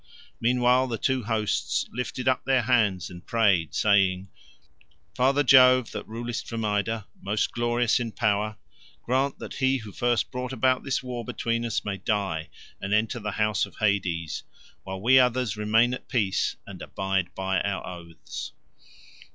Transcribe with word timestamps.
Meanwhile 0.39 0.87
the 0.87 0.97
two 0.97 1.25
hosts 1.25 1.85
lifted 1.91 2.27
up 2.27 2.43
their 2.43 2.63
hands 2.63 3.11
and 3.11 3.23
prayed 3.23 3.75
saying, 3.75 4.29
"Father 5.13 5.43
Jove, 5.43 5.91
that 5.91 6.07
rulest 6.07 6.47
from 6.47 6.65
Ida, 6.65 7.05
most 7.21 7.51
glorious 7.51 7.99
in 7.99 8.11
power, 8.11 8.57
grant 9.03 9.37
that 9.37 9.53
he 9.57 9.77
who 9.77 9.91
first 9.91 10.31
brought 10.31 10.51
about 10.53 10.83
this 10.83 11.03
war 11.03 11.23
between 11.23 11.63
us 11.63 11.85
may 11.85 11.97
die, 11.97 12.49
and 12.81 12.95
enter 12.95 13.19
the 13.19 13.33
house 13.33 13.67
of 13.67 13.77
Hades, 13.77 14.41
while 14.81 14.99
we 14.99 15.19
others 15.19 15.55
remain 15.55 15.93
at 15.93 16.09
peace 16.09 16.55
and 16.65 16.81
abide 16.81 17.35
by 17.35 17.61
our 17.61 17.85
oaths." 17.85 18.53